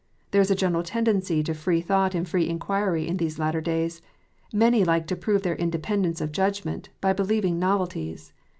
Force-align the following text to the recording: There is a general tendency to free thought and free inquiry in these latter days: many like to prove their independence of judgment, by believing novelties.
There 0.31 0.41
is 0.41 0.49
a 0.49 0.55
general 0.55 0.81
tendency 0.81 1.43
to 1.43 1.53
free 1.53 1.79
thought 1.79 2.15
and 2.15 2.27
free 2.27 2.49
inquiry 2.49 3.07
in 3.07 3.17
these 3.17 3.37
latter 3.37 3.61
days: 3.61 4.01
many 4.51 4.83
like 4.83 5.05
to 5.05 5.15
prove 5.15 5.43
their 5.43 5.53
independence 5.55 6.21
of 6.21 6.31
judgment, 6.31 6.89
by 7.01 7.13
believing 7.13 7.59
novelties. 7.59 8.33